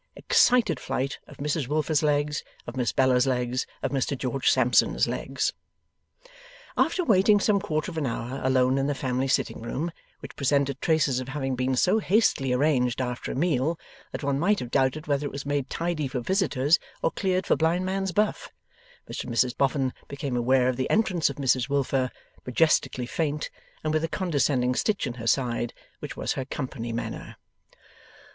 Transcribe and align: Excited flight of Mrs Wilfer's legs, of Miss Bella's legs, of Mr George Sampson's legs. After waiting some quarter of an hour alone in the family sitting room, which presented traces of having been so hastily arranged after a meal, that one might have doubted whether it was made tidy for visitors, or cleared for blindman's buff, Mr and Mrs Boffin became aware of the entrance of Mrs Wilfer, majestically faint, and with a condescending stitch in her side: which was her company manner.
Excited 0.15 0.79
flight 0.79 1.19
of 1.27 1.37
Mrs 1.37 1.67
Wilfer's 1.67 2.01
legs, 2.01 2.43
of 2.65 2.75
Miss 2.75 2.91
Bella's 2.91 3.27
legs, 3.27 3.67
of 3.83 3.91
Mr 3.91 4.17
George 4.17 4.49
Sampson's 4.49 5.07
legs. 5.07 5.53
After 6.75 7.03
waiting 7.05 7.39
some 7.39 7.59
quarter 7.59 7.91
of 7.91 7.99
an 7.99 8.07
hour 8.07 8.41
alone 8.43 8.79
in 8.79 8.87
the 8.87 8.95
family 8.95 9.27
sitting 9.27 9.61
room, 9.61 9.91
which 10.19 10.35
presented 10.35 10.81
traces 10.81 11.19
of 11.19 11.27
having 11.27 11.55
been 11.55 11.75
so 11.75 11.99
hastily 11.99 12.51
arranged 12.51 12.99
after 12.99 13.31
a 13.31 13.35
meal, 13.35 13.77
that 14.11 14.23
one 14.23 14.39
might 14.39 14.57
have 14.59 14.71
doubted 14.71 15.05
whether 15.05 15.27
it 15.27 15.31
was 15.31 15.45
made 15.45 15.69
tidy 15.69 16.07
for 16.07 16.19
visitors, 16.19 16.79
or 17.03 17.11
cleared 17.11 17.45
for 17.45 17.55
blindman's 17.55 18.11
buff, 18.11 18.49
Mr 19.07 19.25
and 19.25 19.33
Mrs 19.35 19.55
Boffin 19.55 19.93
became 20.07 20.35
aware 20.35 20.67
of 20.67 20.77
the 20.77 20.89
entrance 20.89 21.29
of 21.29 21.35
Mrs 21.35 21.69
Wilfer, 21.69 22.09
majestically 22.43 23.05
faint, 23.05 23.51
and 23.83 23.93
with 23.93 24.03
a 24.03 24.07
condescending 24.07 24.73
stitch 24.73 25.05
in 25.05 25.13
her 25.13 25.27
side: 25.27 25.75
which 25.99 26.17
was 26.17 26.33
her 26.33 26.45
company 26.45 26.91
manner. 26.91 27.35